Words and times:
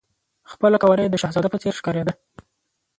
خپله 0.51 0.77
قواره 0.83 1.01
یې 1.03 1.09
د 1.11 1.15
شهزاده 1.21 1.49
په 1.51 1.57
څېر 1.61 1.73
ښکارېده. 1.79 2.13